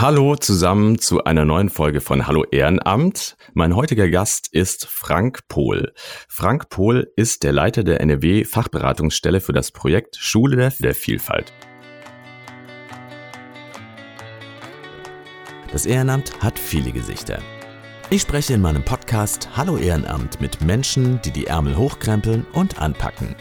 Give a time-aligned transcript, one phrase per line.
[0.00, 3.36] Hallo zusammen zu einer neuen Folge von Hallo Ehrenamt.
[3.52, 5.92] Mein heutiger Gast ist Frank Pohl.
[6.26, 11.52] Frank Pohl ist der Leiter der NRW Fachberatungsstelle für das Projekt Schule der Vielfalt.
[15.70, 17.40] Das Ehrenamt hat viele Gesichter.
[18.08, 23.36] Ich spreche in meinem Podcast Hallo Ehrenamt mit Menschen, die die Ärmel hochkrempeln und anpacken.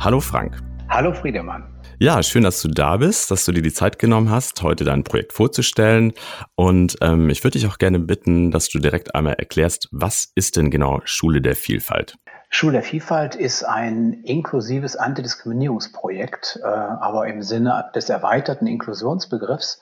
[0.00, 0.60] Hallo Frank.
[0.88, 1.71] Hallo Friedemann.
[2.02, 5.04] Ja, schön, dass du da bist, dass du dir die Zeit genommen hast, heute dein
[5.04, 6.14] Projekt vorzustellen.
[6.56, 10.56] Und ähm, ich würde dich auch gerne bitten, dass du direkt einmal erklärst, was ist
[10.56, 12.16] denn genau Schule der Vielfalt?
[12.48, 19.80] Schule der Vielfalt ist ein inklusives Antidiskriminierungsprojekt, äh, aber im Sinne des erweiterten Inklusionsbegriffs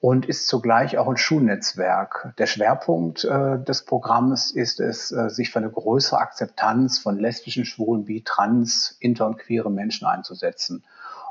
[0.00, 2.32] und ist zugleich auch ein Schulnetzwerk.
[2.38, 7.66] Der Schwerpunkt äh, des Programms ist es, äh, sich für eine größere Akzeptanz von lesbischen,
[7.66, 10.82] schwulen, bi, trans, inter- und queere Menschen einzusetzen.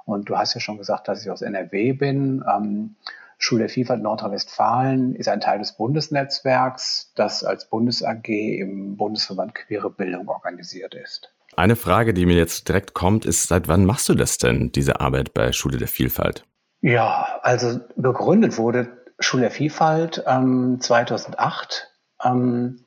[0.08, 2.44] Und du hast ja schon gesagt, dass ich aus NRW bin.
[2.50, 2.96] Ähm,
[3.38, 9.54] Schule der Vielfalt Nordrhein-Westfalen ist ein Teil des Bundesnetzwerks, das als Bundes AG im Bundesverband
[9.54, 11.32] Queere Bildung organisiert ist.
[11.56, 15.02] Eine Frage, die mir jetzt direkt kommt, ist, seit wann machst du das denn, diese
[15.02, 16.46] Arbeit bei Schule der Vielfalt?
[16.82, 18.88] Ja, also begründet wurde
[19.20, 21.90] Schule der Vielfalt ähm, 2008.
[22.24, 22.86] Ähm,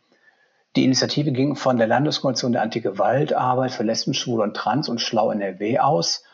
[0.76, 5.30] die Initiative ging von der Landeskommission der Antigewaltarbeit für Lesben, Schwule und Trans und Schlau
[5.30, 6.24] NRW aus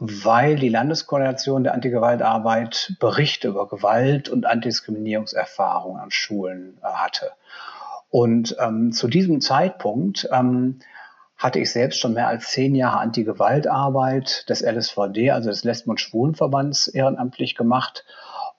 [0.00, 7.32] weil die Landeskoordination der Antigewaltarbeit Berichte über Gewalt und Antidiskriminierungserfahrungen an Schulen äh, hatte.
[8.08, 10.80] Und ähm, zu diesem Zeitpunkt ähm,
[11.36, 16.00] hatte ich selbst schon mehr als zehn Jahre Antigewaltarbeit des LSVD, also des Lesben- und
[16.00, 18.04] Schwulenverbands, ehrenamtlich gemacht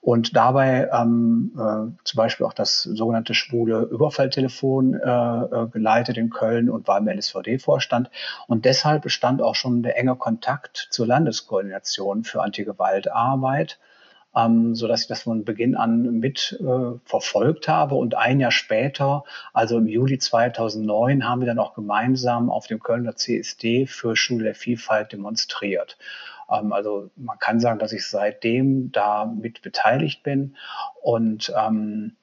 [0.02, 6.28] und dabei ähm, äh, zum Beispiel auch das sogenannte schwule Überfalltelefon äh, äh, geleitet in
[6.28, 8.10] Köln und war im LSVD-Vorstand.
[8.48, 13.78] Und deshalb bestand auch schon der enge Kontakt zur Landeskoordination für Antigewaltarbeit,
[14.34, 17.94] ähm, so dass ich das von Beginn an mit äh, verfolgt habe.
[17.94, 22.80] Und ein Jahr später, also im Juli 2009, haben wir dann auch gemeinsam auf dem
[22.80, 25.96] Kölner CSD für Schule der Vielfalt demonstriert.
[26.52, 30.56] Ähm, also man kann sagen, dass ich seitdem da mit beteiligt bin.
[31.00, 32.16] Und ähm,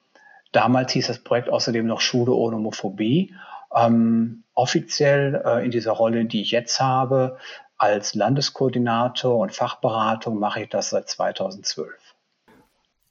[0.51, 3.33] damals hieß das Projekt außerdem noch Schule ohne Homophobie.
[3.75, 7.37] Ähm, offiziell äh, in dieser Rolle, die ich jetzt habe,
[7.77, 11.89] als Landeskoordinator und Fachberatung mache ich das seit 2012.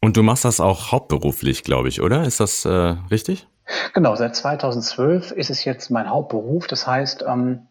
[0.01, 2.25] Und du machst das auch hauptberuflich, glaube ich, oder?
[2.25, 3.49] Ist das äh, richtig?
[3.95, 6.67] Genau, seit 2012 ist es jetzt mein Hauptberuf.
[6.67, 7.68] Das heißt, ähm,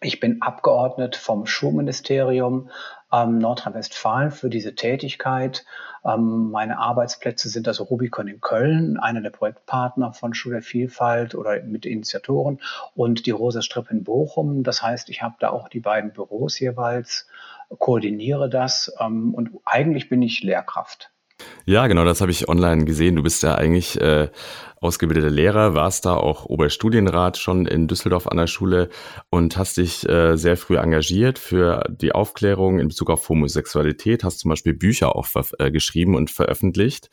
[0.00, 2.70] ich bin Abgeordnet vom Schulministerium
[3.12, 5.64] ähm, Nordrhein-Westfalen für diese Tätigkeit.
[6.04, 11.62] Ähm, meine Arbeitsplätze sind also Rubicon in Köln, einer der Projektpartner von Schule Vielfalt oder
[11.62, 12.60] mit Initiatoren
[12.94, 14.62] und die Rosa Stripp in Bochum.
[14.62, 17.26] Das heißt, ich habe da auch die beiden Büros jeweils,
[17.78, 21.10] koordiniere das ähm, und eigentlich bin ich Lehrkraft.
[21.66, 23.16] Ja, genau, das habe ich online gesehen.
[23.16, 24.28] Du bist ja eigentlich äh,
[24.80, 28.88] ausgebildeter Lehrer, warst da auch Oberstudienrat schon in Düsseldorf an der Schule
[29.30, 34.38] und hast dich äh, sehr früh engagiert für die Aufklärung in Bezug auf Homosexualität, hast
[34.38, 35.28] zum Beispiel Bücher auch
[35.58, 37.10] äh, geschrieben und veröffentlicht.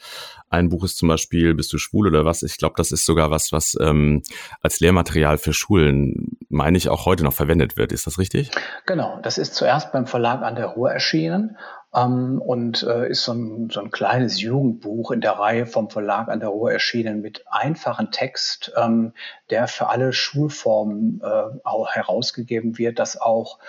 [0.50, 2.44] Ein Buch ist zum Beispiel Bist du schwul oder was?
[2.44, 4.22] Ich glaube, das ist sogar was, was ähm,
[4.62, 7.92] als Lehrmaterial für Schulen, meine ich, auch heute noch verwendet wird.
[7.92, 8.52] Ist das richtig?
[8.86, 11.57] Genau, das ist zuerst beim Verlag an der Ruhr erschienen
[11.95, 16.28] ähm, und äh, ist so ein, so ein kleines Jugendbuch in der Reihe vom Verlag
[16.28, 19.13] an der Ruhr erschienen mit einfachen Text, ähm,
[19.50, 23.59] der für alle Schulformen äh, auch herausgegeben wird, dass auch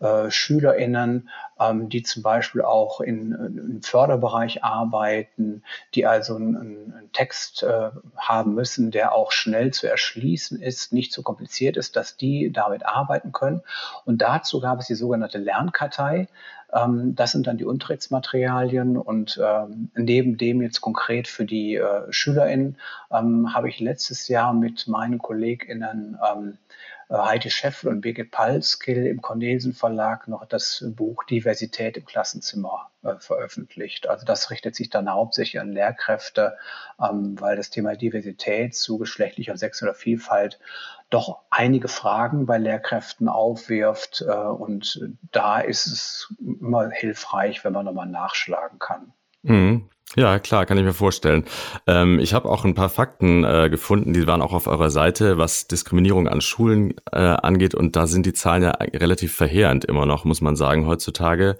[0.00, 1.28] äh, SchülerInnen,
[1.60, 5.62] ähm, die zum Beispiel auch in, im Förderbereich arbeiten,
[5.94, 11.12] die also einen, einen Text äh, haben müssen, der auch schnell zu erschließen ist, nicht
[11.12, 13.62] zu kompliziert ist, dass die damit arbeiten können.
[14.04, 16.28] Und dazu gab es die sogenannte Lernkartei.
[16.72, 22.10] Ähm, das sind dann die Unterrichtsmaterialien und ähm, neben dem jetzt konkret für die äh,
[22.10, 22.76] SchülerInnen
[23.10, 26.18] ähm, habe ich letztes Jahr mit meinen KollegInnen
[27.10, 33.16] Heidi Scheffel und Birgit Palskill im Cornelsen Verlag noch das Buch Diversität im Klassenzimmer äh,
[33.18, 34.08] veröffentlicht.
[34.08, 36.56] Also das richtet sich dann hauptsächlich an Lehrkräfte,
[37.00, 40.58] ähm, weil das Thema Diversität zu geschlechtlicher sexueller Vielfalt
[41.10, 44.24] doch einige Fragen bei Lehrkräften aufwirft.
[44.26, 45.00] Äh, und
[45.30, 49.12] da ist es immer hilfreich, wenn man nochmal nachschlagen kann.
[49.42, 49.90] Mhm.
[50.16, 51.44] Ja, klar, kann ich mir vorstellen.
[51.86, 55.38] Ähm, ich habe auch ein paar Fakten äh, gefunden, die waren auch auf eurer Seite,
[55.38, 57.74] was Diskriminierung an Schulen äh, angeht.
[57.74, 61.56] Und da sind die Zahlen ja relativ verheerend immer noch, muss man sagen, heutzutage.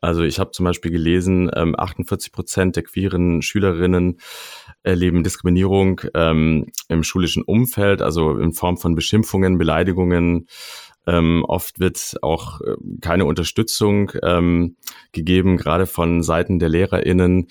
[0.00, 4.18] Also ich habe zum Beispiel gelesen, ähm, 48 Prozent der queeren Schülerinnen
[4.82, 10.46] erleben Diskriminierung ähm, im schulischen Umfeld, also in Form von Beschimpfungen, Beleidigungen,
[11.06, 14.76] ähm, oft wird auch äh, keine Unterstützung ähm,
[15.12, 17.48] gegeben, gerade von Seiten der LehrerInnen.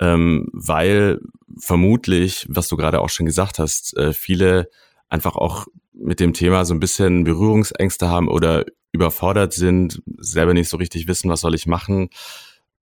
[0.00, 1.20] Ähm, weil
[1.58, 4.68] vermutlich, was du gerade auch schon gesagt hast, äh, viele
[5.08, 10.68] einfach auch mit dem Thema so ein bisschen Berührungsängste haben oder überfordert sind, selber nicht
[10.68, 12.10] so richtig wissen, was soll ich machen.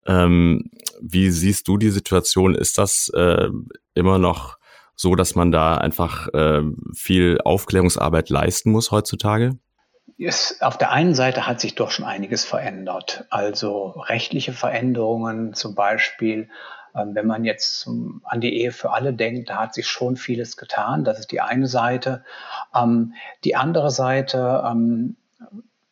[0.07, 0.71] Ähm,
[1.01, 2.55] wie siehst du die Situation?
[2.55, 3.49] Ist das äh,
[3.95, 4.59] immer noch
[4.95, 6.63] so, dass man da einfach äh,
[6.95, 9.59] viel Aufklärungsarbeit leisten muss heutzutage?
[10.17, 13.27] Ist, auf der einen Seite hat sich doch schon einiges verändert.
[13.31, 16.49] Also rechtliche Veränderungen zum Beispiel.
[16.99, 20.17] Ähm, wenn man jetzt zum, an die Ehe für alle denkt, da hat sich schon
[20.17, 21.05] vieles getan.
[21.05, 22.25] Das ist die eine Seite.
[22.75, 23.15] Ähm,
[23.45, 25.17] die andere Seite, ähm,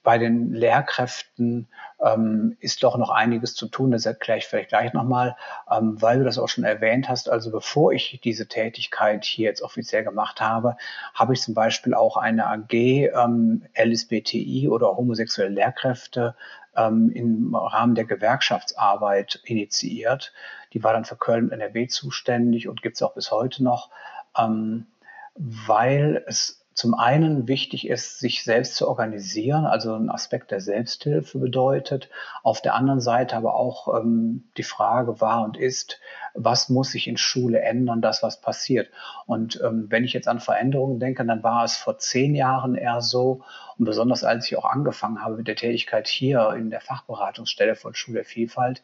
[0.06, 1.66] bei den Lehrkräften
[2.00, 3.90] ähm, ist doch noch einiges zu tun.
[3.90, 5.34] Das erkläre ich vielleicht gleich nochmal,
[5.68, 7.28] ähm, weil du das auch schon erwähnt hast.
[7.28, 10.76] Also bevor ich diese Tätigkeit hier jetzt offiziell gemacht habe,
[11.12, 16.36] habe ich zum Beispiel auch eine AG ähm, LSBTI oder homosexuelle Lehrkräfte
[16.76, 20.32] ähm, im Rahmen der Gewerkschaftsarbeit initiiert.
[20.73, 23.90] Die war dann für Köln und NRW zuständig und gibt es auch bis heute noch,
[24.37, 24.87] ähm,
[25.34, 31.38] weil es zum einen wichtig ist, sich selbst zu organisieren, also ein Aspekt der Selbsthilfe
[31.38, 32.11] bedeutet.
[32.43, 35.99] Auf der anderen Seite aber auch ähm, die Frage war und ist,
[36.34, 38.90] was muss sich in Schule ändern, das was passiert.
[39.25, 43.00] Und ähm, wenn ich jetzt an Veränderungen denke, dann war es vor zehn Jahren eher
[43.00, 43.43] so,
[43.78, 47.94] und besonders als ich auch angefangen habe mit der Tätigkeit hier in der Fachberatungsstelle von
[47.94, 48.82] Schule Vielfalt,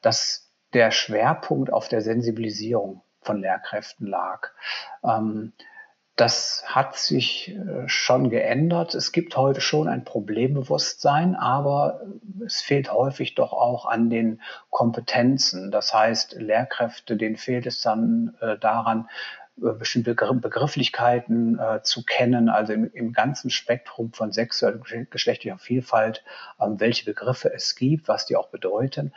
[0.00, 4.48] dass der Schwerpunkt auf der Sensibilisierung von Lehrkräften lag.
[5.04, 5.52] Ähm,
[6.16, 8.94] das hat sich äh, schon geändert.
[8.94, 12.02] Es gibt heute schon ein Problembewusstsein, aber
[12.44, 14.40] es fehlt häufig doch auch an den
[14.70, 15.72] Kompetenzen.
[15.72, 19.08] Das heißt, Lehrkräfte, denen fehlt es dann äh, daran,
[19.60, 24.78] äh, bestimmte Begrifflichkeiten zu kennen, also im, im, ganzen Spektrum von sexueller
[25.10, 26.22] geschlechtlicher Vielfalt,
[26.60, 29.12] ähm, welche Begriffe es gibt, was die auch bedeuten.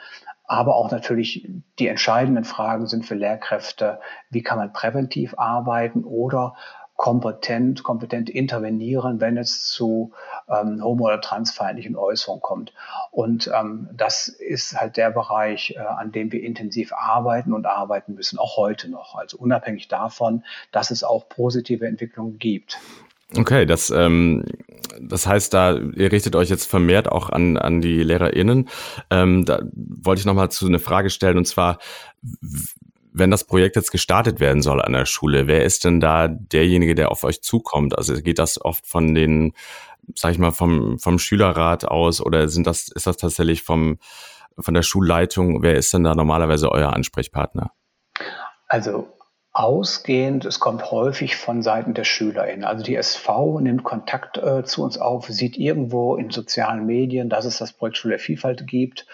[0.46, 1.48] Aber auch natürlich
[1.78, 4.00] die entscheidenden Fragen sind für Lehrkräfte,
[4.32, 6.56] wie kann man präventiv arbeiten oder
[6.98, 10.12] kompetent, kompetent intervenieren, wenn es zu
[10.50, 12.74] ähm, homo- oder transfeindlichen Äußerungen kommt.
[13.12, 18.16] Und ähm, das ist halt der Bereich, äh, an dem wir intensiv arbeiten und arbeiten
[18.16, 19.16] müssen, auch heute noch.
[19.16, 22.80] Also unabhängig davon, dass es auch positive Entwicklungen gibt.
[23.36, 24.44] Okay, das, ähm,
[25.00, 28.70] das heißt, da ihr richtet euch jetzt vermehrt auch an, an die LehrerInnen.
[29.12, 31.78] Ähm, da wollte ich nochmal zu eine Frage stellen und zwar,
[33.18, 36.96] wenn das Projekt jetzt gestartet werden soll an der Schule, wer ist denn da derjenige,
[36.96, 37.98] der auf euch zukommt?
[37.98, 39.54] Also geht das oft von den,
[40.16, 44.00] sag ich mal, vom, vom Schülerrat aus oder sind das, ist das tatsächlich vom,
[44.58, 45.62] von der Schulleitung?
[45.62, 47.72] Wer ist denn da normalerweise euer Ansprechpartner?
[48.68, 49.08] Also
[49.54, 52.64] ausgehend, es kommt häufig von Seiten der SchülerInnen.
[52.64, 57.46] Also die SV nimmt Kontakt äh, zu uns auf, sieht irgendwo in sozialen Medien, dass
[57.46, 59.08] es das Projekt Schule Vielfalt gibt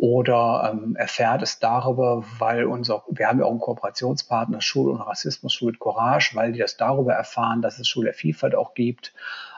[0.00, 5.00] oder ähm, erfährt es darüber, weil unser, wir haben ja auch einen Kooperationspartner Schul- und
[5.00, 9.12] Rassismus, Schul Courage, weil die das darüber erfahren, dass es Schule Vielfalt auch gibt.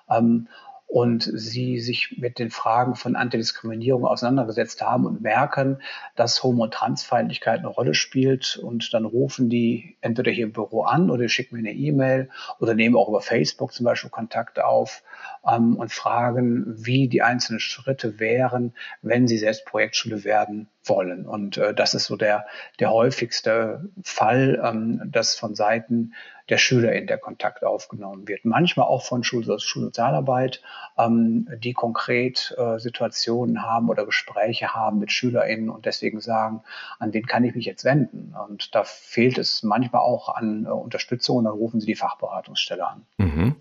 [0.09, 0.49] Ähm,
[0.91, 5.81] und sie sich mit den Fragen von Antidiskriminierung auseinandergesetzt haben und merken,
[6.17, 8.57] dass Homo- und Transfeindlichkeit eine Rolle spielt.
[8.57, 12.29] Und dann rufen die entweder hier im Büro an oder schicken mir eine E-Mail
[12.59, 15.05] oder nehmen auch über Facebook zum Beispiel Kontakt auf
[15.47, 21.27] ähm, und fragen, wie die einzelnen Schritte wären, wenn sie selbst Projektschule werden wollen.
[21.27, 22.47] Und äh, das ist so der,
[22.79, 26.15] der häufigste Fall, ähm, dass von Seiten
[26.49, 28.45] der Schüler in der Kontakt aufgenommen wird.
[28.45, 30.63] Manchmal auch von Schul Schulsozialarbeit,
[30.99, 36.63] ähm, die konkret äh, Situationen haben oder Gespräche haben mit SchülerInnen und deswegen sagen,
[36.99, 38.35] an wen kann ich mich jetzt wenden?
[38.49, 42.87] Und da fehlt es manchmal auch an äh, Unterstützung und dann rufen sie die Fachberatungsstelle
[42.87, 43.07] an.
[43.19, 43.57] Mhm.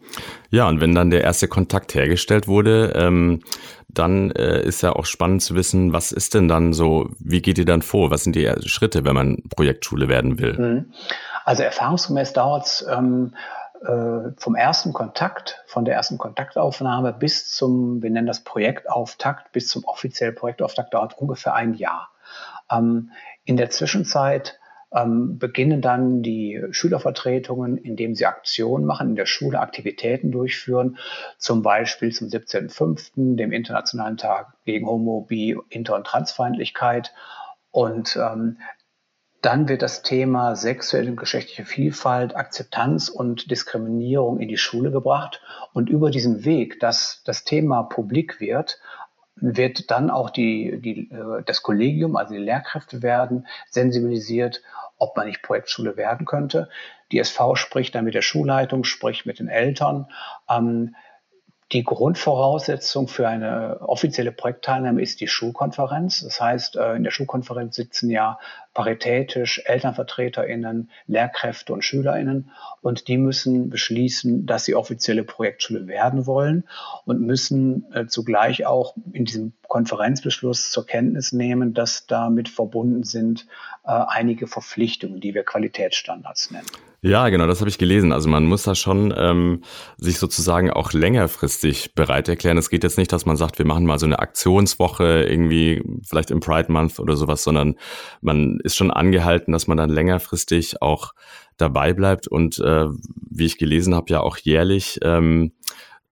[0.50, 3.42] Ja, und wenn dann der erste Kontakt hergestellt wurde, ähm,
[3.88, 7.58] dann äh, ist ja auch spannend zu wissen, was ist denn dann so, wie geht
[7.58, 8.12] ihr dann vor?
[8.12, 10.58] Was sind die Schritte, wenn man Projektschule werden will?
[10.58, 10.94] Mhm.
[11.46, 13.34] Also erfahrungsgemäß dauert es ähm,
[13.82, 19.68] äh, vom ersten Kontakt, von der ersten Kontaktaufnahme bis zum, wir nennen das Projektauftakt, bis
[19.70, 22.10] zum offiziellen Projektauftakt dauert ungefähr ein Jahr.
[22.72, 23.12] Ähm,
[23.46, 24.59] in der Zwischenzeit
[24.94, 30.98] ähm, beginnen dann die Schülervertretungen, indem sie Aktionen machen, in der Schule Aktivitäten durchführen,
[31.38, 37.14] zum Beispiel zum 17.05., dem Internationalen Tag gegen Homo, Bi, Inter- und Transfeindlichkeit.
[37.72, 38.58] Und ähm,
[39.42, 45.42] dann wird das Thema sexuelle und geschlechtliche Vielfalt, Akzeptanz und Diskriminierung in die Schule gebracht.
[45.72, 48.80] Und über diesen Weg, dass das Thema publik wird,
[49.42, 54.62] wird dann auch die, die, äh, das Kollegium, also die Lehrkräfte werden sensibilisiert,
[54.98, 56.70] ob man nicht Projektschule werden könnte.
[57.12, 60.08] Die SV spricht dann mit der Schulleitung, spricht mit den Eltern.
[60.50, 60.96] Ähm,
[61.72, 66.22] die Grundvoraussetzung für eine offizielle Projektteilnahme ist die Schulkonferenz.
[66.22, 68.40] Das heißt, äh, in der Schulkonferenz sitzen ja
[68.74, 72.52] paritätisch ElternvertreterInnen, Lehrkräfte und SchülerInnen.
[72.82, 76.64] Und die müssen beschließen, dass sie offizielle Projektschule werden wollen
[77.06, 83.48] und müssen äh, zugleich auch in diesem Konferenzbeschluss zur Kenntnis nehmen, dass damit verbunden sind
[83.86, 86.68] äh, einige Verpflichtungen, die wir Qualitätsstandards nennen.
[87.02, 88.12] Ja, genau, das habe ich gelesen.
[88.12, 89.64] Also man muss da schon ähm,
[89.98, 92.58] sich sozusagen auch längerfristig bereit erklären.
[92.58, 96.30] Es geht jetzt nicht, dass man sagt, wir machen mal so eine Aktionswoche irgendwie, vielleicht
[96.30, 97.76] im Pride Month oder sowas, sondern
[98.20, 101.14] man ist schon angehalten, dass man dann längerfristig auch
[101.58, 102.86] dabei bleibt und äh,
[103.30, 105.52] wie ich gelesen habe, ja auch jährlich ähm,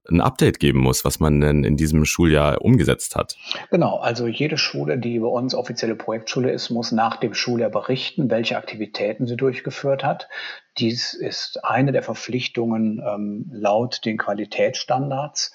[0.09, 3.35] ein Update geben muss, was man denn in diesem Schuljahr umgesetzt hat.
[3.71, 8.29] Genau, also jede Schule, die bei uns offizielle Projektschule ist, muss nach dem Schuljahr berichten,
[8.29, 10.29] welche Aktivitäten sie durchgeführt hat.
[10.77, 15.53] Dies ist eine der Verpflichtungen ähm, laut den Qualitätsstandards.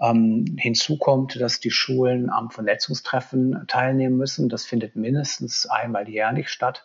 [0.00, 4.48] Ähm, hinzu kommt, dass die Schulen am Vernetzungstreffen teilnehmen müssen.
[4.48, 6.84] Das findet mindestens einmal jährlich statt.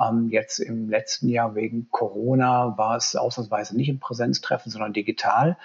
[0.00, 5.56] Ähm, jetzt im letzten Jahr wegen Corona war es ausnahmsweise nicht im Präsenztreffen, sondern digital.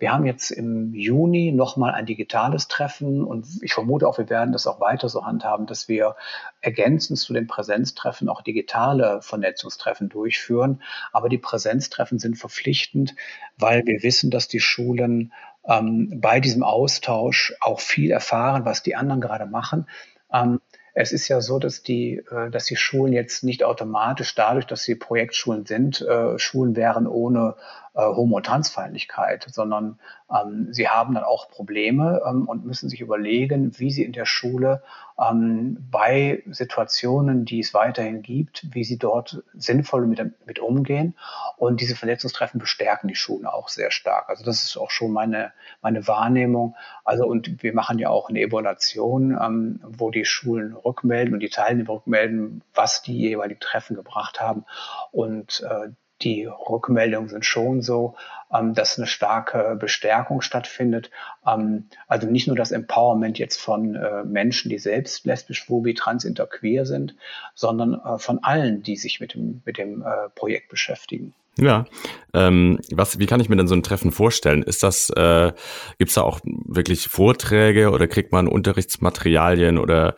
[0.00, 4.50] Wir haben jetzt im Juni nochmal ein digitales Treffen und ich vermute auch, wir werden
[4.50, 6.16] das auch weiter so handhaben, dass wir
[6.62, 10.80] ergänzend zu den Präsenztreffen auch digitale Vernetzungstreffen durchführen.
[11.12, 13.14] Aber die Präsenztreffen sind verpflichtend,
[13.58, 15.34] weil wir wissen, dass die Schulen
[15.66, 19.86] ähm, bei diesem Austausch auch viel erfahren, was die anderen gerade machen.
[20.32, 20.60] Ähm,
[20.94, 24.82] es ist ja so, dass die, äh, dass die Schulen jetzt nicht automatisch dadurch, dass
[24.82, 27.56] sie Projektschulen sind, äh, Schulen wären ohne
[27.94, 29.98] äh, Homo- und Transfeindlichkeit, sondern
[30.32, 34.26] ähm, sie haben dann auch Probleme ähm, und müssen sich überlegen, wie sie in der
[34.26, 34.82] Schule
[35.20, 41.16] ähm, bei Situationen, die es weiterhin gibt, wie sie dort sinnvoll mit, mit umgehen.
[41.56, 44.28] Und diese Vernetzungstreffen bestärken die Schulen auch sehr stark.
[44.28, 46.76] Also das ist auch schon meine, meine Wahrnehmung.
[47.04, 51.50] Also und wir machen ja auch eine Evaluation, ähm, wo die Schulen rückmelden und die
[51.50, 54.64] Teilnehmer rückmelden, was die jeweiligen Treffen gebracht haben.
[55.10, 55.90] Und äh,
[56.22, 58.14] die Rückmeldungen sind schon so,
[58.52, 61.10] ähm, dass eine starke Bestärkung stattfindet.
[61.46, 66.24] Ähm, also nicht nur das Empowerment jetzt von äh, Menschen, die selbst lesbisch, phobi, trans,
[66.24, 67.14] interqueer sind,
[67.54, 71.34] sondern äh, von allen, die sich mit dem, mit dem äh, Projekt beschäftigen.
[71.58, 71.84] Ja,
[72.32, 74.62] ähm, was, wie kann ich mir denn so ein Treffen vorstellen?
[74.62, 75.52] Ist das, äh,
[75.98, 80.14] gibt es da auch wirklich Vorträge oder kriegt man Unterrichtsmaterialien oder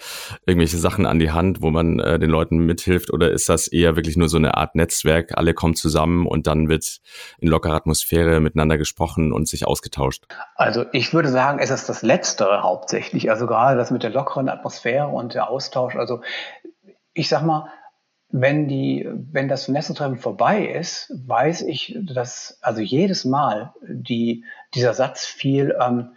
[0.46, 3.12] irgendwelche Sachen an die Hand, wo man äh, den Leuten mithilft?
[3.12, 5.36] Oder ist das eher wirklich nur so eine Art Netzwerk?
[5.36, 7.00] Alle kommen zusammen und dann wird
[7.38, 10.26] in lockerer Atmosphäre miteinander gesprochen und sich ausgetauscht?
[10.54, 13.30] Also ich würde sagen, es ist das Letztere hauptsächlich.
[13.30, 15.96] Also gerade das mit der lockeren Atmosphäre und der Austausch.
[15.96, 16.20] Also
[17.14, 17.70] ich sag mal,
[18.32, 24.94] wenn die, wenn das Vernetzungstreffen vorbei ist, weiß ich, dass also jedes Mal die, dieser
[24.94, 26.12] Satz fiel, ähm,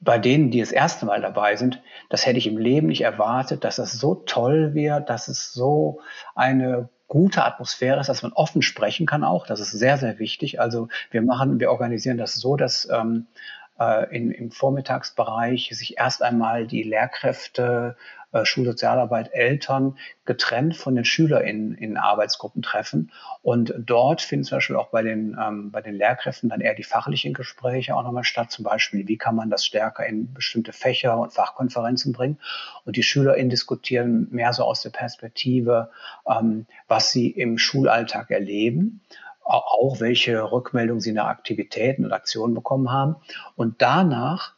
[0.00, 3.62] bei denen, die das erste Mal dabei sind, das hätte ich im Leben nicht erwartet,
[3.62, 6.00] dass das so toll wird, dass es so
[6.34, 9.46] eine gute Atmosphäre ist, dass man offen sprechen kann auch.
[9.46, 10.58] Das ist sehr, sehr wichtig.
[10.58, 13.26] Also wir machen, wir organisieren das so, dass ähm,
[13.78, 17.96] äh, in, im Vormittagsbereich sich erst einmal die Lehrkräfte,
[18.32, 23.12] äh, Schulsozialarbeit, Eltern getrennt von den SchülerInnen in Arbeitsgruppen treffen.
[23.42, 26.82] Und dort finden zum Beispiel auch bei den, ähm, bei den Lehrkräften dann eher die
[26.82, 28.50] fachlichen Gespräche auch nochmal statt.
[28.50, 32.38] Zum Beispiel, wie kann man das stärker in bestimmte Fächer und Fachkonferenzen bringen?
[32.84, 35.90] Und die SchülerInnen diskutieren mehr so aus der Perspektive,
[36.26, 39.02] ähm, was sie im Schulalltag erleben
[39.44, 43.16] auch welche Rückmeldungen sie nach Aktivitäten und Aktionen bekommen haben.
[43.56, 44.54] Und danach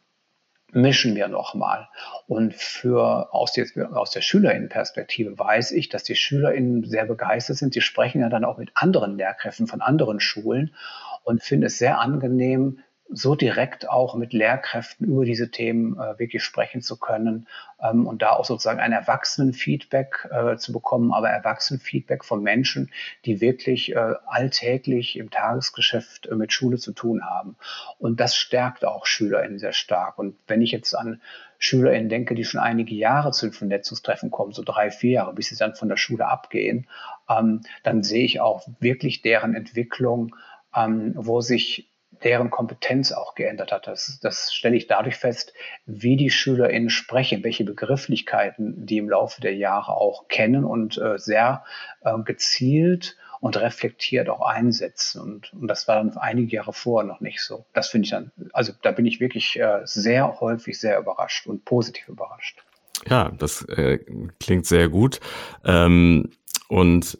[0.75, 1.89] mischen wir nochmal.
[2.27, 3.67] Und für aus, der,
[3.97, 7.75] aus der Schülerinnenperspektive weiß ich, dass die Schülerinnen sehr begeistert sind.
[7.75, 10.75] Sie sprechen ja dann auch mit anderen Lehrkräften von anderen Schulen
[11.23, 16.43] und finden es sehr angenehm, so direkt auch mit Lehrkräften über diese Themen äh, wirklich
[16.43, 17.47] sprechen zu können
[17.83, 22.91] ähm, und da auch sozusagen ein Erwachsenenfeedback äh, zu bekommen, aber Erwachsenenfeedback von Menschen,
[23.27, 27.57] die wirklich äh, alltäglich im Tagesgeschäft äh, mit Schule zu tun haben.
[27.99, 30.19] Und das stärkt auch SchülerInnen sehr stark.
[30.19, 31.21] Und wenn ich jetzt an
[31.59, 35.49] SchülerInnen denke, die schon einige Jahre zu den Vernetzungstreffen kommen, so drei, vier Jahre, bis
[35.49, 36.89] sie dann von der Schule abgehen,
[37.29, 40.35] ähm, dann sehe ich auch wirklich deren Entwicklung,
[40.75, 41.91] ähm, wo sich
[42.23, 43.87] deren Kompetenz auch geändert hat.
[43.87, 45.53] Das, das stelle ich dadurch fest,
[45.87, 51.19] wie die SchülerInnen sprechen, welche Begrifflichkeiten die im Laufe der Jahre auch kennen und äh,
[51.19, 51.65] sehr
[52.03, 55.21] äh, gezielt und reflektiert auch einsetzen.
[55.21, 57.67] Und, und das war dann einige Jahre vorher noch nicht so.
[57.75, 61.65] Das finde ich dann, also da bin ich wirklich äh, sehr häufig sehr überrascht und
[61.65, 62.65] positiv überrascht.
[63.09, 63.99] Ja, das äh,
[64.41, 65.21] klingt sehr gut.
[65.65, 66.31] Ähm,
[66.75, 67.17] und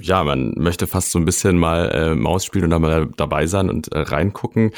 [0.00, 3.46] ja, man möchte fast so ein bisschen mal äh, Maus spielen und da mal dabei
[3.46, 4.70] sein und äh, reingucken.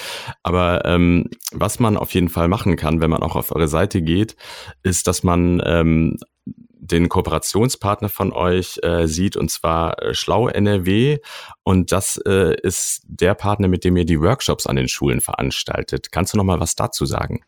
[0.43, 4.03] Aber ähm, was man auf jeden Fall machen kann, wenn man auch auf eure Seite
[4.03, 4.35] geht,
[4.83, 11.19] ist, dass man ähm, den Kooperationspartner von euch äh, sieht, und zwar äh, Schlau NRW.
[11.63, 16.11] Und das äh, ist der Partner, mit dem ihr die Workshops an den Schulen veranstaltet.
[16.11, 17.45] Kannst du noch mal was dazu sagen?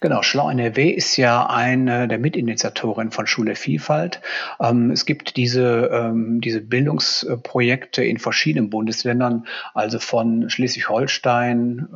[0.00, 4.20] Genau, Schlau NRW ist ja eine der Mitinitiatoren von Schule Vielfalt.
[4.60, 11.88] Ähm, es gibt diese, ähm, diese Bildungsprojekte in verschiedenen Bundesländern, also von Schleswig-Holstein,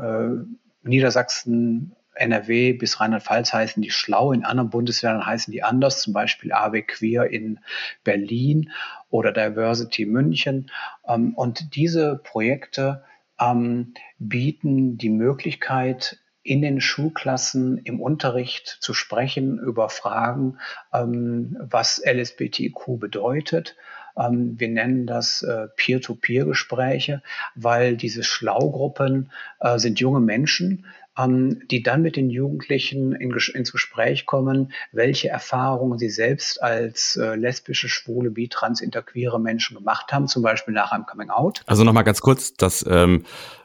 [0.85, 6.13] äh, Niedersachsen, NRW bis Rheinland-Pfalz heißen die Schlau, in anderen Bundesländern heißen die anders, zum
[6.13, 7.59] Beispiel AW Queer in
[8.05, 8.71] Berlin
[9.09, 10.71] oder Diversity München.
[11.09, 13.05] Ähm, und diese Projekte
[13.41, 20.59] ähm, bieten die Möglichkeit, in den Schulklassen im Unterricht zu sprechen über Fragen,
[20.93, 23.77] ähm, was LSBTQ bedeutet.
[24.17, 27.23] Ähm, wir nennen das äh, Peer-to-Peer-Gespräche,
[27.55, 29.31] weil diese Schlaugruppen
[29.61, 30.87] äh, sind junge Menschen,
[31.19, 37.35] die dann mit den Jugendlichen in, ins Gespräch kommen, welche Erfahrungen sie selbst als äh,
[37.35, 41.63] lesbische, schwule, bi, trans, interqueere Menschen gemacht haben, zum Beispiel nach einem Coming-out.
[41.67, 43.25] Also nochmal ganz kurz, dass ähm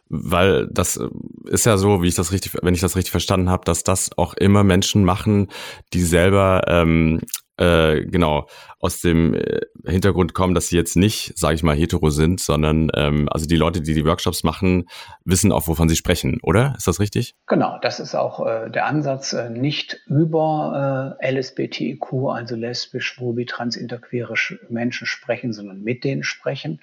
[0.09, 1.09] weil das äh,
[1.45, 4.17] ist ja so, wie ich das richtig, wenn ich das richtig verstanden habe, dass das
[4.17, 5.49] auch immer Menschen machen,
[5.93, 7.19] die selber ähm,
[7.57, 8.47] äh, genau
[8.79, 12.89] aus dem äh, Hintergrund kommen, dass sie jetzt nicht, sage ich mal, hetero sind, sondern
[12.95, 14.87] ähm, also die Leute, die die Workshops machen,
[15.25, 16.75] wissen auch, wovon sie sprechen, oder?
[16.77, 17.35] Ist das richtig?
[17.47, 23.75] Genau, das ist auch äh, der Ansatz, äh, nicht über LSBTIQ, also lesbisch, schwul, trans,
[23.75, 24.35] interqueere
[24.69, 26.81] Menschen sprechen, sondern mit denen sprechen.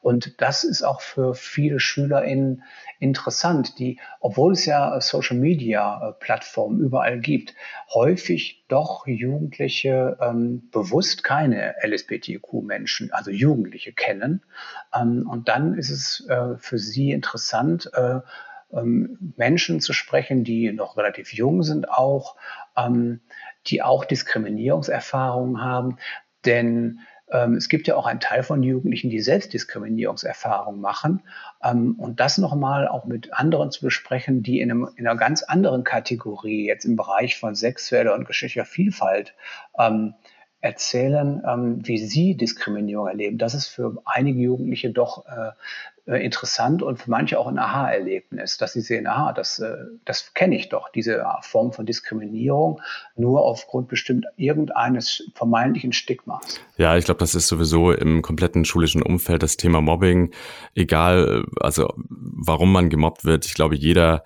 [0.00, 2.62] Und das ist auch für viele SchülerInnen
[2.98, 7.54] interessant, die, obwohl es ja Social Media äh, Plattformen überall gibt,
[7.92, 14.42] häufig doch Jugendliche ähm, bewusst keine LSBTQ-Menschen, also Jugendliche kennen.
[14.94, 18.20] Ähm, und dann ist es äh, für sie interessant, äh,
[18.72, 22.36] ähm, Menschen zu sprechen, die noch relativ jung sind auch,
[22.76, 23.20] ähm,
[23.66, 25.98] die auch Diskriminierungserfahrungen haben.
[26.44, 31.22] Denn es gibt ja auch einen Teil von Jugendlichen, die Selbstdiskriminierungserfahrungen machen.
[31.62, 35.42] Ähm, und das nochmal auch mit anderen zu besprechen, die in, einem, in, einer ganz
[35.42, 39.34] anderen Kategorie, jetzt im Bereich von sexueller und geschichtlicher Vielfalt,
[39.78, 40.14] ähm,
[40.60, 43.38] erzählen, ähm, wie sie Diskriminierung erleben.
[43.38, 45.24] Das ist für einige Jugendliche doch
[46.06, 50.34] äh, interessant und für manche auch ein Aha-Erlebnis, dass sie sehen, aha, das, äh, das
[50.34, 52.80] kenne ich doch, diese Form von Diskriminierung,
[53.16, 56.60] nur aufgrund bestimmt irgendeines vermeintlichen Stigmas.
[56.76, 60.32] Ja, ich glaube, das ist sowieso im kompletten schulischen Umfeld das Thema Mobbing,
[60.74, 63.44] egal, also warum man gemobbt wird.
[63.44, 64.22] Ich glaube, jeder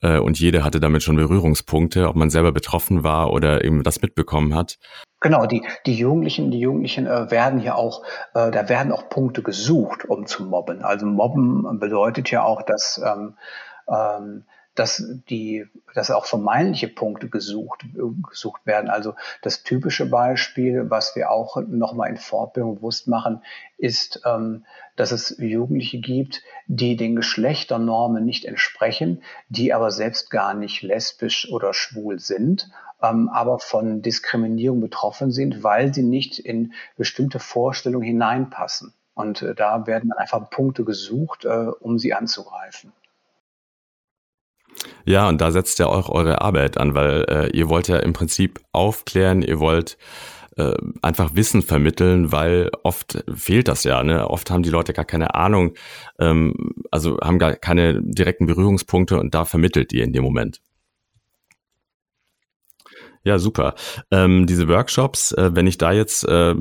[0.00, 4.02] äh, und jede hatte damit schon Berührungspunkte, ob man selber betroffen war oder eben das
[4.02, 4.78] mitbekommen hat.
[5.22, 8.02] Genau, die, die Jugendlichen, die Jugendlichen äh, werden ja auch,
[8.34, 10.82] äh, da werden auch Punkte gesucht, um zu mobben.
[10.82, 13.36] Also mobben bedeutet ja auch, dass ähm,
[13.88, 17.84] ähm, dass die, dass auch vermeintliche Punkte gesucht,
[18.28, 18.88] gesucht werden.
[18.88, 23.42] Also das typische Beispiel, was wir auch nochmal in Fortbildung bewusst machen,
[23.76, 24.64] ist, ähm,
[24.96, 31.50] dass es Jugendliche gibt, die den Geschlechternormen nicht entsprechen, die aber selbst gar nicht lesbisch
[31.50, 32.70] oder schwul sind,
[33.02, 38.94] ähm, aber von Diskriminierung betroffen sind, weil sie nicht in bestimmte Vorstellungen hineinpassen.
[39.14, 42.92] Und äh, da werden dann einfach Punkte gesucht, äh, um sie anzugreifen.
[45.04, 48.12] Ja, und da setzt ja auch eure Arbeit an, weil äh, ihr wollt ja im
[48.12, 49.98] Prinzip aufklären, ihr wollt
[50.56, 54.02] äh, einfach Wissen vermitteln, weil oft fehlt das ja.
[54.02, 54.28] Ne?
[54.28, 55.74] Oft haben die Leute gar keine Ahnung,
[56.18, 56.54] ähm,
[56.90, 60.60] also haben gar keine direkten Berührungspunkte und da vermittelt ihr in dem Moment.
[63.24, 63.74] Ja, super.
[64.10, 66.54] Ähm, diese Workshops, äh, wenn ich da jetzt äh,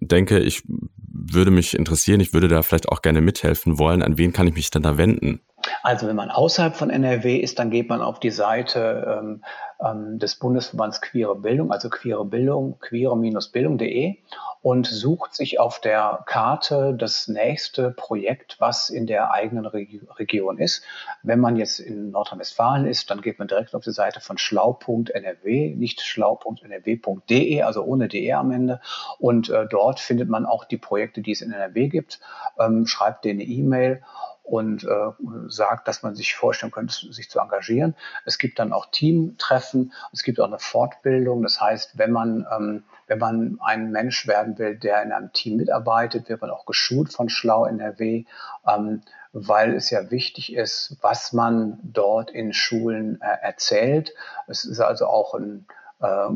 [0.00, 4.32] denke, ich würde mich interessieren, ich würde da vielleicht auch gerne mithelfen wollen, an wen
[4.32, 5.40] kann ich mich denn da wenden?
[5.82, 9.44] Also wenn man außerhalb von NRW ist, dann geht man auf die Seite ähm,
[9.80, 14.16] ähm, des Bundesverbands Queere Bildung, also queere Bildung, queere-bildung.de
[14.60, 20.58] und sucht sich auf der Karte das nächste Projekt, was in der eigenen Reg Region
[20.58, 20.82] ist.
[21.22, 25.74] Wenn man jetzt in Nordrhein-Westfalen ist, dann geht man direkt auf die Seite von schlau.nrw,
[25.76, 28.80] nicht schlau.nrw.de, also ohne de am Ende.
[29.18, 32.20] Und äh, dort findet man auch die Projekte, die es in NRW gibt.
[32.58, 34.02] Ähm, schreibt denen eine E-Mail
[34.48, 35.10] und äh,
[35.48, 37.94] sagt, dass man sich vorstellen könnte, sich zu engagieren.
[38.24, 41.42] Es gibt dann auch Teamtreffen, es gibt auch eine Fortbildung.
[41.42, 45.56] Das heißt, wenn man, ähm, wenn man ein Mensch werden will, der in einem Team
[45.56, 48.24] mitarbeitet, wird man auch geschult von Schlau NRW,
[48.66, 54.14] ähm, weil es ja wichtig ist, was man dort in Schulen äh, erzählt.
[54.46, 55.66] Es ist also auch ein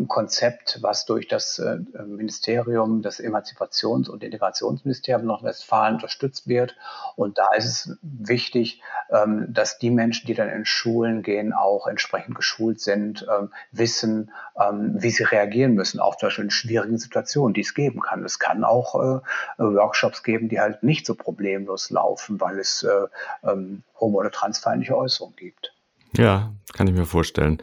[0.08, 6.76] Konzept, was durch das äh, Ministerium, das Emanzipations- und Integrationsministerium Nordrhein-Westfalen unterstützt wird.
[7.14, 11.86] Und da ist es wichtig, ähm, dass die Menschen, die dann in Schulen gehen, auch
[11.86, 16.98] entsprechend geschult sind, ähm, wissen, ähm, wie sie reagieren müssen, auch zum Beispiel in schwierigen
[16.98, 18.24] Situationen, die es geben kann.
[18.24, 19.20] Es kann auch äh,
[19.58, 23.06] Workshops geben, die halt nicht so problemlos laufen, weil es äh,
[23.48, 25.72] ähm, homo- oder transfeindliche Äußerungen gibt.
[26.16, 27.58] Ja, kann ich mir vorstellen.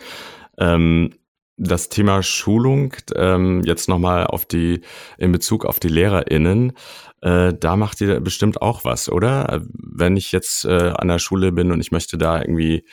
[0.57, 1.13] Ähm,
[1.59, 4.81] das Thema Schulung, ähm, jetzt nochmal auf die,
[5.17, 6.73] in Bezug auf die LehrerInnen,
[7.21, 9.61] äh, da macht ihr bestimmt auch was, oder?
[9.73, 12.85] Wenn ich jetzt äh, an der Schule bin und ich möchte da irgendwie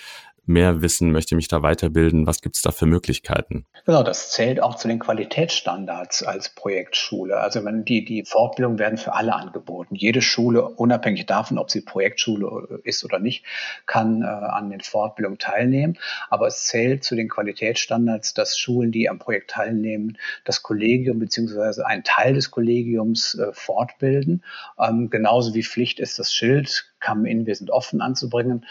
[0.46, 2.26] mehr wissen, möchte mich da weiterbilden.
[2.26, 3.66] Was gibt es da für Möglichkeiten?
[3.84, 7.38] Genau, das zählt auch zu den Qualitätsstandards als Projektschule.
[7.38, 9.94] Also man, die, die Fortbildungen werden für alle angeboten.
[9.94, 13.44] Jede Schule, unabhängig davon, ob sie Projektschule ist oder nicht,
[13.86, 15.98] kann äh, an den Fortbildungen teilnehmen.
[16.30, 21.86] Aber es zählt zu den Qualitätsstandards, dass Schulen, die am Projekt teilnehmen, das Kollegium beziehungsweise
[21.86, 24.44] einen Teil des Kollegiums äh, fortbilden.
[24.78, 28.64] Ähm, genauso wie Pflicht ist das Schild Come In, wir sind offen anzubringen.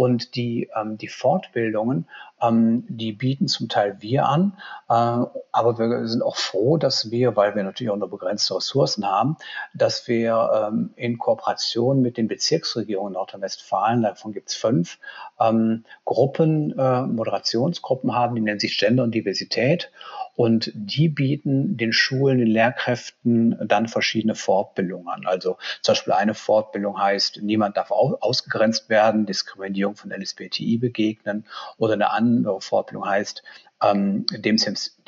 [0.00, 2.06] Und die, ähm, die Fortbildungen,
[2.40, 4.54] ähm, die bieten zum Teil wir an,
[4.88, 9.06] äh, aber wir sind auch froh, dass wir, weil wir natürlich auch nur begrenzte Ressourcen
[9.06, 9.36] haben,
[9.74, 14.98] dass wir ähm, in Kooperation mit den Bezirksregierungen Nordrhein-Westfalen, davon gibt es fünf,
[15.38, 19.92] ähm, Gruppen, äh, Moderationsgruppen haben, die nennen sich Gender und Diversität.
[20.36, 25.26] Und die bieten den Schulen, den Lehrkräften dann verschiedene Fortbildungen an.
[25.26, 31.44] Also zum Beispiel eine Fortbildung heißt, niemand darf ausgegrenzt werden, Diskriminierung von LSBTI begegnen.
[31.76, 33.42] Oder eine andere Fortbildung heißt,
[33.82, 34.56] ähm, dem,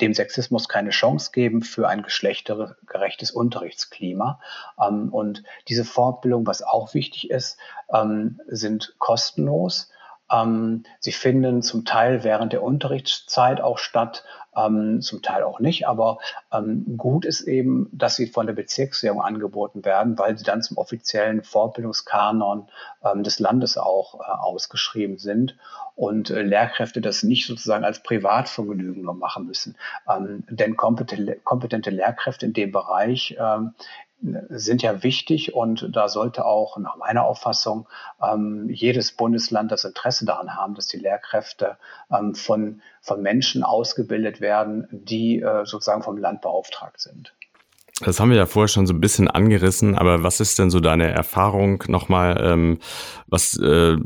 [0.01, 4.39] dem, Sexismus keine Chance geben für ein geschlechtergerechtes Unterrichtsklima.
[4.81, 7.57] Ähm, und diese Fortbildung, was auch wichtig ist,
[7.93, 9.91] ähm, sind kostenlos.
[10.33, 14.23] Ähm, sie finden zum Teil während der Unterrichtszeit auch statt,
[14.55, 15.87] ähm, zum Teil auch nicht.
[15.87, 16.19] Aber
[16.51, 20.77] ähm, gut ist eben, dass sie von der Bezirksregierung angeboten werden, weil sie dann zum
[20.77, 22.67] offiziellen Fortbildungskanon
[23.03, 25.57] ähm, des Landes auch äh, ausgeschrieben sind
[25.95, 29.75] und äh, Lehrkräfte das nicht sozusagen als Privatvergnügen nur machen müssen.
[30.09, 33.73] Ähm, denn kompetente, kompetente Lehrkräfte in dem Bereich ähm,
[34.49, 37.87] sind ja wichtig und da sollte auch nach meiner Auffassung
[38.21, 41.77] ähm, jedes Bundesland das Interesse daran haben, dass die Lehrkräfte
[42.11, 47.33] ähm, von, von Menschen ausgebildet werden, die äh, sozusagen vom Land beauftragt sind.
[48.01, 50.79] Das haben wir ja vorher schon so ein bisschen angerissen, aber was ist denn so
[50.79, 52.79] deine Erfahrung nochmal, ähm,
[53.27, 53.97] was äh,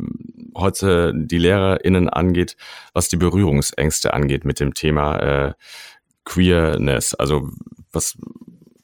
[0.56, 2.58] heute die LehrerInnen angeht,
[2.94, 5.54] was die Berührungsängste angeht mit dem Thema äh,
[6.26, 7.14] Queerness?
[7.14, 7.50] Also
[7.92, 8.18] was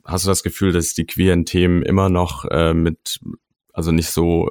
[0.05, 3.19] hast du das Gefühl, dass die queeren Themen immer noch äh, mit,
[3.73, 4.49] also nicht so,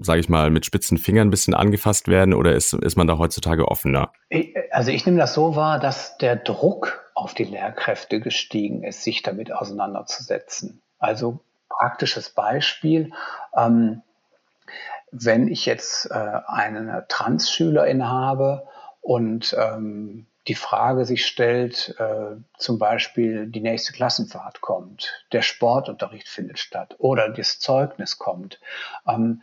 [0.00, 3.18] sage ich mal, mit spitzen Fingern ein bisschen angefasst werden oder ist, ist man da
[3.18, 4.12] heutzutage offener?
[4.70, 9.22] Also ich nehme das so wahr, dass der Druck auf die Lehrkräfte gestiegen ist, sich
[9.22, 10.82] damit auseinanderzusetzen.
[10.98, 13.12] Also praktisches Beispiel.
[13.56, 14.02] Ähm,
[15.10, 18.66] wenn ich jetzt äh, eine Trans-Schülerin habe
[19.02, 26.28] und ähm, die Frage sich stellt, äh, zum Beispiel die nächste Klassenfahrt kommt, der Sportunterricht
[26.28, 28.60] findet statt oder das Zeugnis kommt,
[29.06, 29.42] ähm,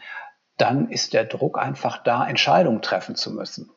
[0.57, 3.71] dann ist der Druck einfach da, Entscheidungen treffen zu müssen.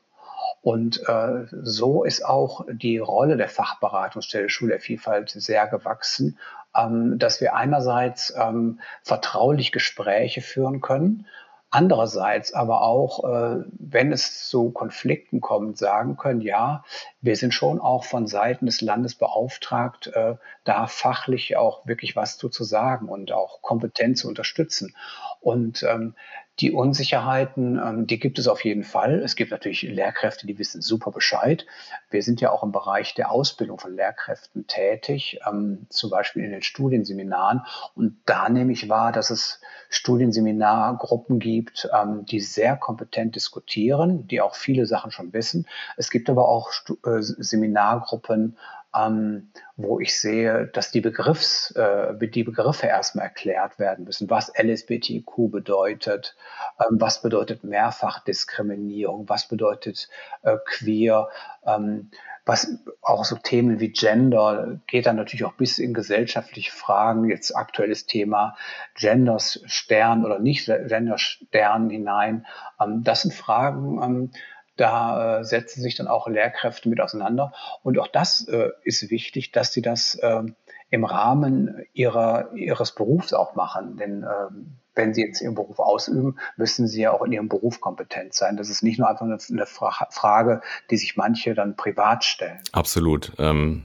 [0.62, 6.38] Und äh, so ist auch die Rolle der Fachberatungsstelle Schule der Vielfalt sehr gewachsen,
[6.76, 11.26] ähm, dass wir einerseits ähm, vertraulich Gespräche führen können,
[11.74, 16.84] Andererseits aber auch, äh, wenn es zu Konflikten kommt, sagen können, ja,
[17.22, 22.36] wir sind schon auch von Seiten des Landes beauftragt, äh, da fachlich auch wirklich was
[22.36, 24.94] zu, zu sagen und auch kompetent zu unterstützen.
[25.40, 26.14] Und ähm,
[26.62, 29.20] die Unsicherheiten, ähm, die gibt es auf jeden Fall.
[29.20, 31.66] Es gibt natürlich Lehrkräfte, die wissen super Bescheid.
[32.08, 36.52] Wir sind ja auch im Bereich der Ausbildung von Lehrkräften tätig, ähm, zum Beispiel in
[36.52, 37.62] den Studienseminaren.
[37.96, 44.40] Und da nehme ich wahr, dass es Studienseminargruppen gibt, ähm, die sehr kompetent diskutieren, die
[44.40, 45.66] auch viele Sachen schon wissen.
[45.96, 46.70] Es gibt aber auch
[47.04, 48.56] äh, Seminargruppen,
[48.94, 54.52] ähm, wo ich sehe, dass die, Begriffs, äh, die Begriffe erstmal erklärt werden müssen, was
[54.56, 56.36] LSBTQ bedeutet,
[56.78, 60.08] ähm, was bedeutet Mehrfachdiskriminierung, was bedeutet
[60.42, 61.28] äh, queer,
[61.66, 62.10] ähm,
[62.44, 67.54] was auch so Themen wie Gender geht dann natürlich auch bis in gesellschaftliche Fragen, jetzt
[67.56, 68.56] aktuelles Thema
[68.96, 72.46] Genders Stern oder nicht Gender Stern hinein.
[72.80, 74.30] Ähm, das sind Fragen, ähm,
[74.76, 77.52] da äh, setzen sich dann auch Lehrkräfte mit auseinander.
[77.82, 80.42] Und auch das äh, ist wichtig, dass sie das äh,
[80.90, 83.96] im Rahmen ihrer, ihres Berufs auch machen.
[83.96, 87.80] Denn ähm, wenn Sie jetzt Ihren Beruf ausüben, müssen Sie ja auch in Ihrem Beruf
[87.80, 88.56] kompetent sein.
[88.56, 92.60] Das ist nicht nur einfach eine, eine Frage, die sich manche dann privat stellen.
[92.72, 93.32] Absolut.
[93.38, 93.84] Ähm,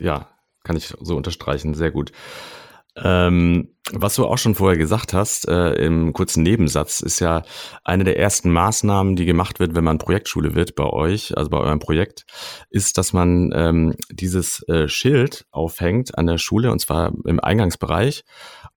[0.00, 0.26] ja,
[0.64, 1.74] kann ich so unterstreichen.
[1.74, 2.12] Sehr gut.
[2.96, 7.42] Ähm, was du auch schon vorher gesagt hast, äh, im kurzen Nebensatz, ist ja
[7.84, 11.58] eine der ersten Maßnahmen, die gemacht wird, wenn man Projektschule wird bei euch, also bei
[11.58, 12.26] eurem Projekt,
[12.70, 18.24] ist, dass man ähm, dieses äh, Schild aufhängt an der Schule und zwar im Eingangsbereich.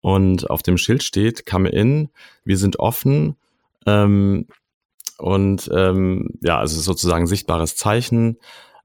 [0.02, 2.10] Und auf dem Schild steht, come in,
[2.44, 3.36] wir sind offen.
[3.86, 4.48] Ähm,
[5.18, 8.38] und ähm, ja, also sozusagen sichtbares Zeichen.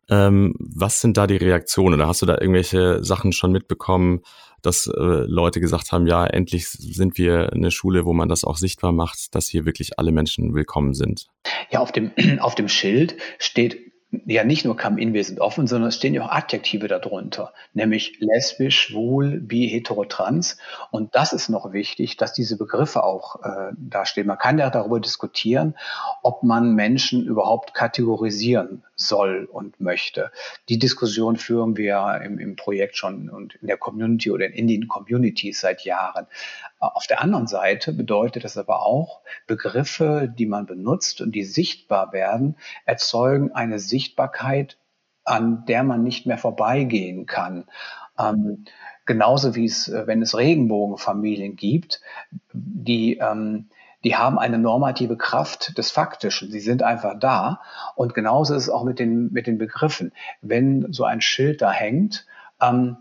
[0.08, 1.94] Ähm, was sind da die Reaktionen?
[1.94, 4.20] Oder hast du da irgendwelche Sachen schon mitbekommen?
[4.62, 8.56] Dass äh, Leute gesagt haben, ja, endlich sind wir eine Schule, wo man das auch
[8.56, 11.26] sichtbar macht, dass hier wirklich alle Menschen willkommen sind.
[11.70, 15.66] Ja, auf dem, auf dem Schild steht ja nicht nur come in, wir sind offen,
[15.66, 20.58] sondern es stehen ja auch Adjektive darunter, nämlich lesbisch, schwul, bi, hetero, trans.
[20.90, 24.26] Und das ist noch wichtig, dass diese Begriffe auch äh, da stehen.
[24.26, 25.74] Man kann ja darüber diskutieren,
[26.22, 30.30] ob man Menschen überhaupt kategorisieren soll und möchte.
[30.68, 34.88] Die Diskussion führen wir im, im Projekt schon und in der Community oder in den
[34.88, 36.26] Communities seit Jahren.
[36.78, 42.12] Auf der anderen Seite bedeutet das aber auch, Begriffe, die man benutzt und die sichtbar
[42.12, 44.78] werden, erzeugen eine Sichtbarkeit,
[45.24, 47.64] an der man nicht mehr vorbeigehen kann.
[48.18, 48.64] Ähm,
[49.06, 52.00] genauso wie es, äh, wenn es Regenbogenfamilien gibt,
[52.52, 53.68] die, ähm,
[54.04, 56.50] die haben eine normative Kraft des Faktischen.
[56.50, 57.60] Sie sind einfach da.
[57.96, 60.12] Und genauso ist es auch mit den, mit den Begriffen.
[60.42, 62.26] Wenn so ein Schild da hängt,
[62.60, 62.98] ähm,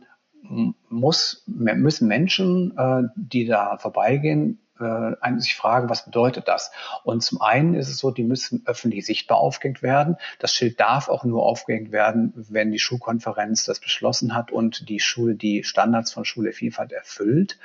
[0.90, 6.72] muss, müssen Menschen, äh, die da vorbeigehen, äh, sich fragen, was bedeutet das?
[7.04, 10.18] Und zum einen ist es so, die müssen öffentlich sichtbar aufgehängt werden.
[10.40, 15.00] Das Schild darf auch nur aufgehängt werden, wenn die Schulkonferenz das beschlossen hat und die
[15.00, 17.58] Schule die Standards von Schule Vielfalt erfüllt.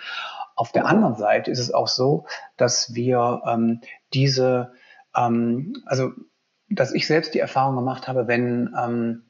[0.54, 3.80] Auf der anderen Seite ist es auch so, dass wir ähm,
[4.12, 4.72] diese,
[5.16, 6.12] ähm, also
[6.68, 9.29] dass ich selbst die Erfahrung gemacht habe, wenn ähm,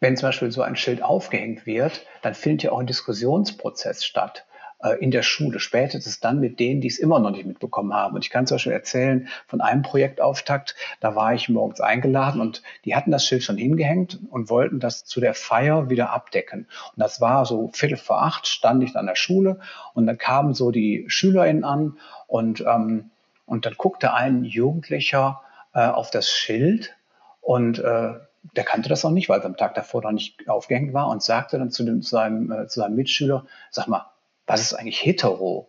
[0.00, 4.46] wenn zum Beispiel so ein Schild aufgehängt wird, dann findet ja auch ein Diskussionsprozess statt
[4.80, 8.14] äh, in der Schule, spätestens dann mit denen, die es immer noch nicht mitbekommen haben.
[8.14, 12.62] Und ich kann zum Beispiel erzählen von einem Projektauftakt, da war ich morgens eingeladen und
[12.84, 16.68] die hatten das Schild schon hingehängt und wollten das zu der Feier wieder abdecken.
[16.94, 19.58] Und das war so Viertel vor acht, stand ich an der Schule
[19.94, 23.10] und dann kamen so die SchülerInnen an und, ähm,
[23.46, 25.42] und dann guckte ein Jugendlicher
[25.74, 26.94] äh, auf das Schild
[27.40, 28.14] und äh,
[28.56, 31.22] der kannte das auch nicht, weil es am Tag davor noch nicht aufgehängt war und
[31.22, 34.06] sagte dann zu, dem, zu, seinem, äh, zu seinem Mitschüler, sag mal,
[34.46, 35.68] was ist eigentlich hetero?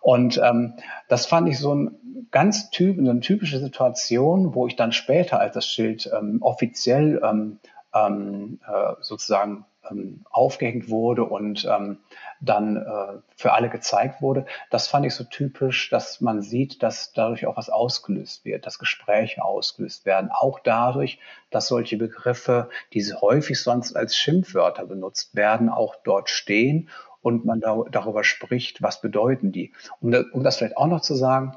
[0.00, 0.74] Und ähm,
[1.08, 5.54] das fand ich so ein ganz typ, eine typische Situation, wo ich dann später, als
[5.54, 7.58] das Schild ähm, offiziell ähm,
[7.94, 11.98] ähm, äh, sozusagen ähm, aufgehängt wurde und ähm,
[12.40, 14.46] dann äh, für alle gezeigt wurde.
[14.70, 18.78] Das fand ich so typisch, dass man sieht, dass dadurch auch was ausgelöst wird, dass
[18.78, 20.30] Gespräche ausgelöst werden.
[20.32, 21.18] Auch dadurch,
[21.50, 26.88] dass solche Begriffe, die häufig sonst als Schimpfwörter benutzt werden, auch dort stehen
[27.20, 29.72] und man da, darüber spricht, was bedeuten die.
[30.00, 31.56] Um, um das vielleicht auch noch zu sagen,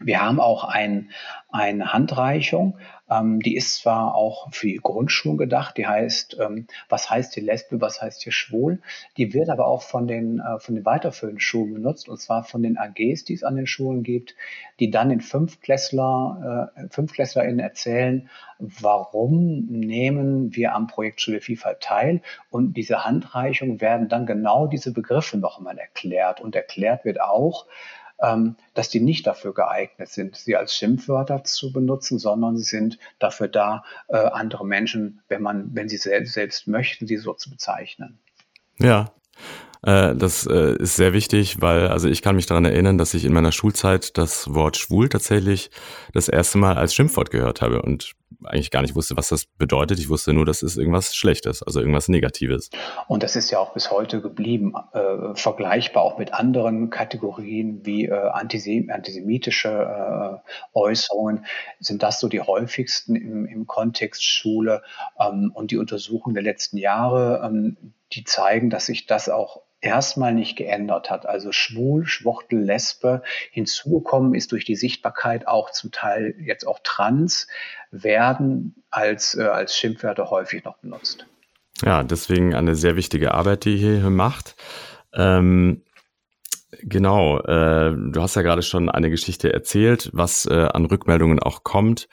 [0.00, 1.10] wir haben auch ein,
[1.50, 2.78] eine Handreichung,
[3.08, 7.44] ähm, die ist zwar auch für die Grundschulen gedacht, die heißt, ähm, was heißt hier
[7.44, 8.80] Lesbe, was heißt hier schwul,
[9.16, 12.62] die wird aber auch von den, äh, von den weiterführenden Schulen benutzt, und zwar von
[12.62, 14.34] den AGs, die es an den Schulen gibt,
[14.80, 18.28] die dann den Fünftklässler, äh, FünftklässlerInnen erzählen,
[18.58, 24.92] warum nehmen wir am Projekt Schule Vielfalt teil, und diese Handreichung werden dann genau diese
[24.92, 27.66] Begriffe nochmal erklärt, und erklärt wird auch,
[28.18, 33.48] dass die nicht dafür geeignet sind, sie als Schimpfwörter zu benutzen, sondern sie sind dafür
[33.48, 38.18] da, äh, andere Menschen, wenn man, wenn sie selbst, selbst möchten, sie so zu bezeichnen.
[38.78, 39.12] Ja,
[39.82, 43.24] äh, das äh, ist sehr wichtig, weil also ich kann mich daran erinnern, dass ich
[43.24, 45.70] in meiner Schulzeit das Wort schwul tatsächlich
[46.12, 48.12] das erste Mal als Schimpfwort gehört habe und
[48.46, 49.98] eigentlich gar nicht wusste, was das bedeutet.
[49.98, 52.70] Ich wusste nur, das ist irgendwas Schlechtes, also irgendwas Negatives.
[53.08, 58.06] Und das ist ja auch bis heute geblieben, äh, vergleichbar auch mit anderen Kategorien wie
[58.06, 61.46] äh, antisem antisemitische äh, Äußerungen,
[61.80, 64.82] sind das so die häufigsten im, im Kontext Schule.
[65.18, 67.76] Ähm, und die Untersuchungen der letzten Jahre, ähm,
[68.12, 71.26] die zeigen, dass sich das auch erstmal nicht geändert hat.
[71.26, 73.22] Also schwul, Schwuchtel, Lesbe.
[73.50, 77.46] Hinzugekommen ist durch die Sichtbarkeit auch zum Teil jetzt auch trans,
[77.90, 81.26] werden als, äh, als Schimpfwörter häufig noch benutzt.
[81.82, 84.56] Ja, deswegen eine sehr wichtige Arbeit, die ihr hier macht.
[85.14, 85.82] Ähm,
[86.82, 91.64] Genau, äh, du hast ja gerade schon eine Geschichte erzählt, was äh, an Rückmeldungen auch
[91.64, 92.08] kommt.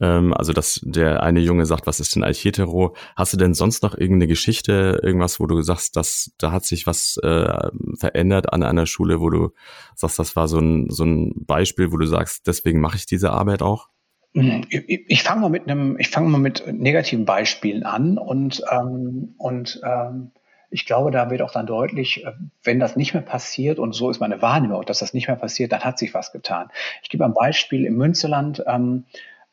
[0.00, 2.94] Ähm, also, dass der eine Junge sagt, was ist denn eigentlich hetero?
[3.16, 6.86] Hast du denn sonst noch irgendeine Geschichte, irgendwas, wo du sagst, dass da hat sich
[6.86, 9.50] was äh, verändert an einer Schule, wo du
[9.94, 13.30] sagst, das war so ein, so ein Beispiel, wo du sagst, deswegen mache ich diese
[13.30, 13.88] Arbeit auch?
[14.32, 19.34] Ich, ich fange mal mit einem, ich fange mal mit negativen Beispielen an und ähm,
[19.38, 20.32] und ähm,
[20.74, 22.32] ich glaube, da wird auch dann deutlich, äh,
[22.64, 25.70] wenn das nicht mehr passiert, und so ist meine Wahrnehmung, dass das nicht mehr passiert,
[25.70, 26.68] dann hat sich was getan.
[27.02, 27.86] Ich gebe ein Beispiel.
[27.86, 29.04] Im Münsterland ähm,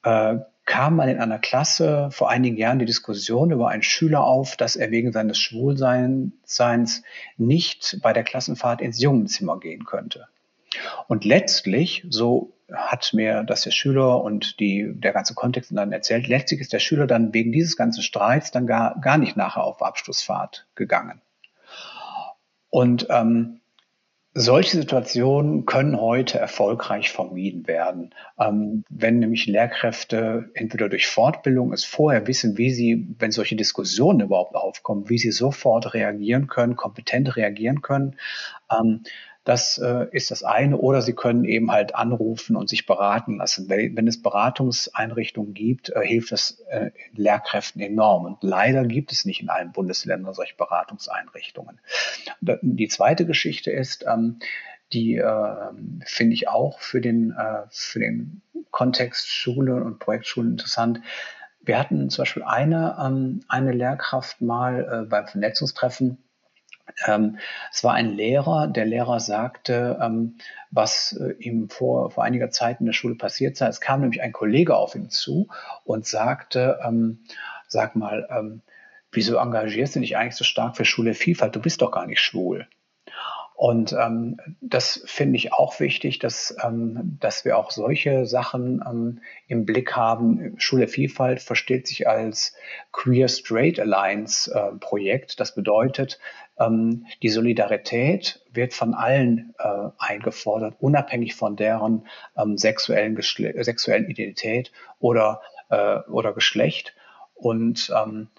[0.02, 4.58] äh, kam man in einer Klasse vor einigen Jahren die Diskussion über einen Schüler auf,
[4.58, 7.04] dass er wegen seines Schwulseins
[7.38, 10.28] nicht bei der Klassenfahrt ins Jungenzimmer gehen könnte.
[11.08, 16.28] Und letztlich, so hat mir das der Schüler und die, der ganze Kontext dann erzählt,
[16.28, 19.82] letztlich ist der Schüler dann wegen dieses ganzen Streits dann gar, gar nicht nachher auf
[19.82, 21.22] Abschlussfahrt gegangen.
[22.70, 23.62] Und ähm,
[24.34, 31.84] solche Situationen können heute erfolgreich vermieden werden, ähm, wenn nämlich Lehrkräfte entweder durch Fortbildung es
[31.84, 37.36] vorher wissen, wie sie, wenn solche Diskussionen überhaupt aufkommen, wie sie sofort reagieren können, kompetent
[37.36, 38.16] reagieren können.
[38.72, 39.04] Ähm,
[39.44, 40.78] das äh, ist das eine.
[40.78, 43.70] Oder Sie können eben halt anrufen und sich beraten lassen.
[43.70, 48.26] Wenn, wenn es Beratungseinrichtungen gibt, äh, hilft das äh, Lehrkräften enorm.
[48.26, 51.80] Und leider gibt es nicht in allen Bundesländern solche Beratungseinrichtungen.
[52.62, 54.40] Die zweite Geschichte ist, ähm,
[54.94, 55.72] die äh,
[56.06, 61.02] finde ich auch für den, äh, für den Kontext Schule und Projektschulen interessant.
[61.64, 66.18] Wir hatten zum Beispiel eine, ähm, eine Lehrkraft mal äh, beim Vernetzungstreffen,
[67.08, 67.38] ähm,
[67.72, 70.38] es war ein Lehrer, der Lehrer sagte, ähm,
[70.72, 73.68] was äh, ihm vor, vor einiger Zeit in der Schule passiert sei.
[73.68, 75.48] Es kam nämlich ein Kollege auf ihn zu
[75.84, 77.20] und sagte, ähm,
[77.68, 78.62] sag mal, ähm,
[79.12, 81.56] wieso engagierst du dich eigentlich so stark für Schule Vielfalt?
[81.56, 82.68] Du bist doch gar nicht schwul.
[83.62, 89.66] Und ähm, das finde ich auch wichtig, dass, ähm, dass wir auch solche Sachen im
[89.68, 90.56] Blick haben.
[90.58, 92.56] Schule Vielfalt versteht sich als
[92.92, 95.40] Queer Straight Alliance äh, Projekt.
[95.40, 96.18] Das bedeutet,
[96.62, 104.72] ähm, die Solidarität wird von allen äh, eingefordert, unabhängig von deren ähm, sexuellen, sexuellen Identität
[105.00, 106.94] oder, äh, oder Geschlecht.
[107.34, 108.30] Und ähm,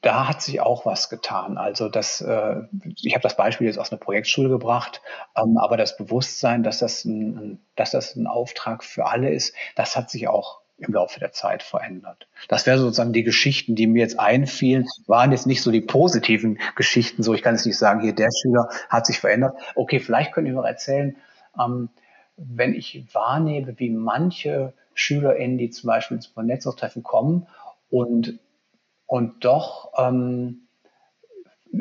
[0.00, 1.58] da hat sich auch was getan.
[1.58, 2.56] Also das, äh,
[3.02, 5.00] ich habe das Beispiel jetzt aus einer Projektschule gebracht,
[5.36, 9.96] ähm, aber das Bewusstsein, dass das, ein, dass das ein Auftrag für alle ist, das
[9.96, 12.28] hat sich auch im Laufe der Zeit verändert.
[12.48, 16.58] Das wäre sozusagen die Geschichten, die mir jetzt einfielen, waren jetzt nicht so die positiven
[16.74, 19.56] Geschichten, so ich kann jetzt nicht sagen, hier der Schüler hat sich verändert.
[19.74, 21.16] Okay, vielleicht könnte ich noch erzählen,
[21.58, 21.88] ähm,
[22.36, 27.46] wenn ich wahrnehme, wie manche SchülerInnen, die zum Beispiel zum Vernetzungstreffen kommen
[27.88, 28.38] und
[29.06, 30.65] und doch, ähm,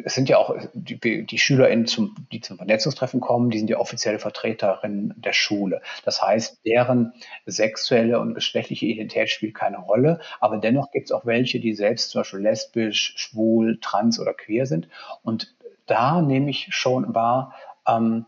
[0.04, 3.78] es sind ja auch die, die SchülerInnen, zum, die zum Vernetzungstreffen kommen, die sind ja
[3.78, 5.82] offizielle Vertreterinnen der Schule.
[6.04, 7.14] Das heißt, deren
[7.46, 12.12] sexuelle und geschlechtliche Identität spielt keine Rolle, aber dennoch gibt es auch welche, die selbst
[12.12, 14.88] zum Beispiel lesbisch, schwul, trans oder queer sind.
[15.24, 17.56] Und da nehme ich schon wahr,
[17.88, 18.26] ähm,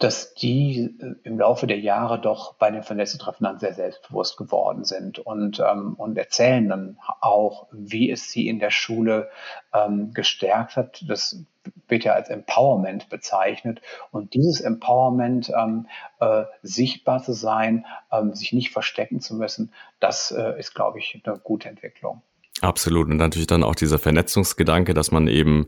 [0.00, 4.84] dass die äh, im Laufe der Jahre doch bei den Vernetzungstreffen dann sehr selbstbewusst geworden
[4.84, 9.30] sind und, ähm, und erzählen dann auch, wie es sie in der Schule
[9.72, 11.04] ähm, gestärkt hat.
[11.06, 11.44] Das
[11.86, 13.82] wird ja als Empowerment bezeichnet.
[14.10, 15.86] Und dieses Empowerment, ähm,
[16.18, 21.20] äh, sichtbar zu sein, ähm, sich nicht verstecken zu müssen, das äh, ist, glaube ich,
[21.24, 22.22] eine gute Entwicklung.
[22.60, 23.08] Absolut.
[23.08, 25.66] Und natürlich dann auch dieser Vernetzungsgedanke, dass man eben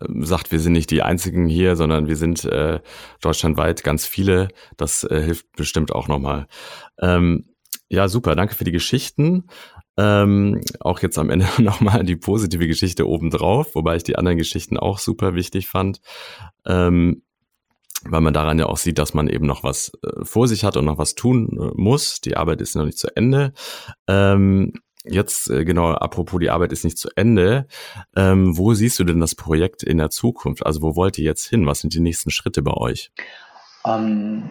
[0.00, 2.80] äh, sagt, wir sind nicht die Einzigen hier, sondern wir sind äh,
[3.20, 4.48] deutschlandweit ganz viele.
[4.76, 6.46] Das äh, hilft bestimmt auch nochmal.
[6.98, 7.46] Ähm,
[7.88, 8.36] ja, super.
[8.36, 9.48] Danke für die Geschichten.
[9.98, 14.78] Ähm, auch jetzt am Ende nochmal die positive Geschichte obendrauf, wobei ich die anderen Geschichten
[14.78, 16.00] auch super wichtig fand.
[16.64, 17.22] Ähm,
[18.04, 20.78] weil man daran ja auch sieht, dass man eben noch was äh, vor sich hat
[20.78, 22.22] und noch was tun äh, muss.
[22.22, 23.52] Die Arbeit ist noch nicht zu Ende.
[24.06, 24.72] Ähm,
[25.04, 27.66] Jetzt, äh, genau, apropos, die Arbeit ist nicht zu Ende.
[28.16, 30.66] Ähm, wo siehst du denn das Projekt in der Zukunft?
[30.66, 31.66] Also wo wollt ihr jetzt hin?
[31.66, 33.10] Was sind die nächsten Schritte bei euch?
[33.86, 34.50] Ähm,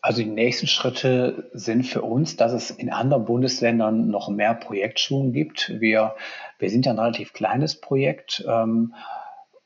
[0.00, 5.32] also die nächsten Schritte sind für uns, dass es in anderen Bundesländern noch mehr Projektschulen
[5.32, 5.72] gibt.
[5.78, 6.16] Wir,
[6.58, 8.44] wir sind ja ein relativ kleines Projekt.
[8.48, 8.94] Ähm,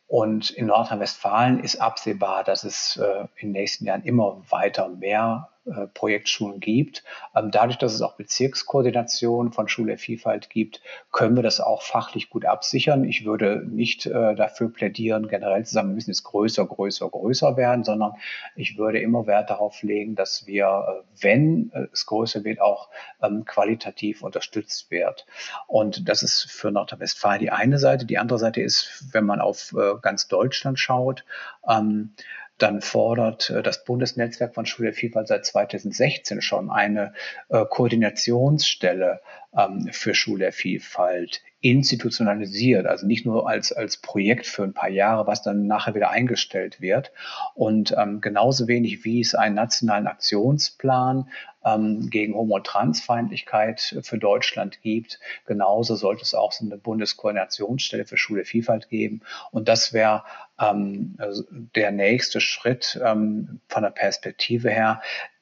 [0.08, 5.50] und in Nordrhein-Westfalen ist absehbar, dass es äh, in den nächsten Jahren immer weiter mehr
[5.94, 7.02] Projektschulen gibt.
[7.34, 10.80] Ähm, dadurch, dass es auch Bezirkskoordination von Schule Vielfalt gibt,
[11.12, 13.04] können wir das auch fachlich gut absichern.
[13.04, 17.56] Ich würde nicht äh, dafür plädieren, generell zu sagen, wir müssen jetzt größer, größer, größer
[17.56, 18.12] werden, sondern
[18.54, 22.88] ich würde immer Wert darauf legen, dass wir, äh, wenn es größer wird, auch
[23.22, 25.26] ähm, qualitativ unterstützt wird.
[25.66, 28.06] Und das ist für Nordrhein-Westfalen die eine Seite.
[28.06, 31.24] Die andere Seite ist, wenn man auf ganz Deutschland schaut,
[31.68, 32.12] ähm,
[32.58, 37.12] dann fordert äh, das Bundesnetzwerk von Schule der Vielfalt seit 2016 schon eine
[37.48, 39.20] äh, Koordinationsstelle
[39.56, 44.90] ähm, für Schule der Vielfalt institutionalisiert, also nicht nur als, als Projekt für ein paar
[44.90, 47.12] Jahre, was dann nachher wieder eingestellt wird.
[47.54, 51.28] Und ähm, genauso wenig wie es einen nationalen Aktionsplan
[51.64, 58.04] ähm, gegen Homo- und Transfeindlichkeit für Deutschland gibt, genauso sollte es auch so eine Bundeskoordinationsstelle
[58.04, 59.22] für Schule Vielfalt geben.
[59.50, 60.22] Und das wäre
[60.60, 65.00] ähm, also der nächste Schritt ähm, von der Perspektive her.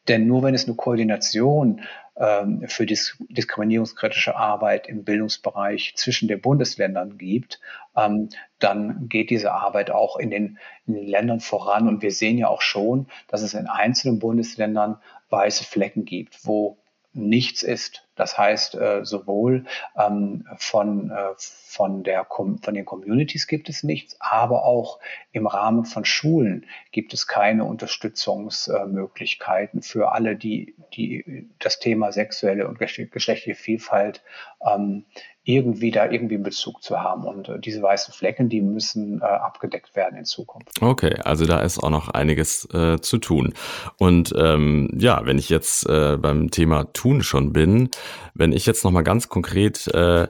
[0.08, 1.80] Denn nur wenn es eine Koordination
[2.16, 7.60] ähm, für dis diskriminierungskritische Arbeit im Bildungsbereich zwischen den Bundesländern gibt,
[7.96, 8.28] ähm,
[8.58, 11.88] dann geht diese Arbeit auch in den, in den Ländern voran.
[11.88, 14.98] Und wir sehen ja auch schon, dass es in einzelnen Bundesländern
[15.30, 16.78] weiße Flecken gibt, wo
[17.14, 18.06] nichts ist.
[18.16, 24.16] Das heißt, äh, sowohl ähm, von, äh, von, der, von den Communities gibt es nichts,
[24.20, 24.98] aber auch
[25.32, 32.68] im Rahmen von Schulen gibt es keine Unterstützungsmöglichkeiten für alle, die, die das Thema sexuelle
[32.68, 34.22] und geschlechtliche Vielfalt
[34.64, 35.06] ähm,
[35.44, 37.24] irgendwie da irgendwie einen Bezug zu haben.
[37.24, 40.80] Und äh, diese weißen Flecken, die müssen äh, abgedeckt werden in Zukunft.
[40.80, 43.52] Okay, also da ist auch noch einiges äh, zu tun.
[43.98, 47.90] Und ähm, ja, wenn ich jetzt äh, beim Thema Tun schon bin,
[48.34, 50.28] wenn ich jetzt nochmal ganz konkret äh,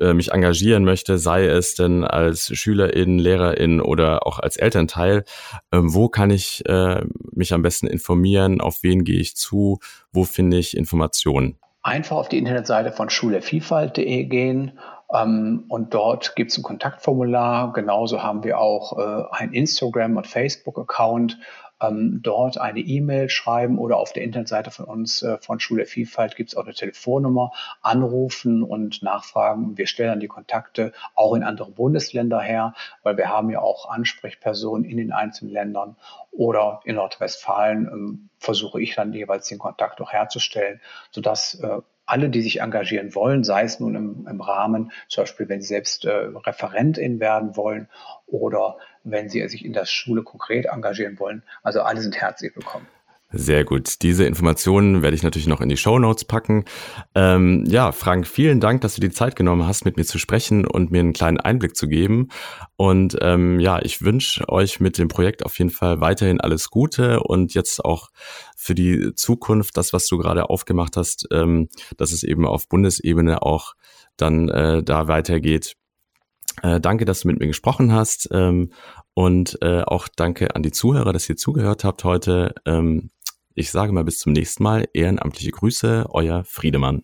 [0.00, 5.24] äh, mich engagieren möchte, sei es denn als Schülerin, Lehrerin oder auch als Elternteil,
[5.70, 7.02] äh, wo kann ich äh,
[7.32, 9.78] mich am besten informieren, auf wen gehe ich zu,
[10.12, 11.58] wo finde ich Informationen?
[11.82, 14.78] Einfach auf die Internetseite von schulevielfalt.de gehen
[15.12, 17.72] ähm, und dort gibt es ein Kontaktformular.
[17.72, 21.38] Genauso haben wir auch äh, ein Instagram- und Facebook-Account
[21.82, 26.36] ähm, dort eine E-Mail schreiben oder auf der Internetseite von uns äh, von Schule Vielfalt
[26.36, 29.76] gibt es auch eine Telefonnummer, anrufen und nachfragen.
[29.76, 33.90] Wir stellen dann die Kontakte auch in andere Bundesländer her, weil wir haben ja auch
[33.90, 35.96] Ansprechpersonen in den einzelnen Ländern
[36.30, 40.80] oder in Nordrhein-Westfalen ähm, versuche ich dann jeweils den Kontakt auch herzustellen,
[41.10, 45.48] sodass äh, alle, die sich engagieren wollen, sei es nun im, im Rahmen, zum Beispiel,
[45.48, 47.88] wenn sie selbst äh, Referentin werden wollen
[48.26, 51.42] oder wenn sie sich in der Schule konkret engagieren wollen.
[51.62, 52.86] Also alle sind herzlich willkommen.
[53.34, 54.02] Sehr gut.
[54.02, 56.66] Diese Informationen werde ich natürlich noch in die Show Notes packen.
[57.14, 60.66] Ähm, ja, Frank, vielen Dank, dass du die Zeit genommen hast, mit mir zu sprechen
[60.66, 62.28] und mir einen kleinen Einblick zu geben.
[62.76, 67.20] Und ähm, ja, ich wünsche euch mit dem Projekt auf jeden Fall weiterhin alles Gute
[67.20, 68.10] und jetzt auch
[68.54, 73.40] für die Zukunft, das, was du gerade aufgemacht hast, ähm, dass es eben auf Bundesebene
[73.40, 73.72] auch
[74.18, 75.74] dann äh, da weitergeht.
[76.62, 78.28] Äh, danke, dass du mit mir gesprochen hast.
[78.32, 78.72] Ähm,
[79.14, 82.54] und äh, auch danke an die Zuhörer, dass ihr zugehört habt heute.
[82.64, 83.10] Ähm,
[83.54, 84.88] ich sage mal bis zum nächsten Mal.
[84.94, 87.02] Ehrenamtliche Grüße, euer Friedemann.